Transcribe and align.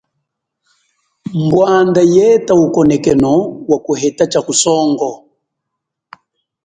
Bwanda 1.49 2.01
yeta 2.15 2.53
ukonekeno 2.65 3.33
wakuheta 3.69 4.23
cha 4.31 4.39
kusongo. 4.47 5.11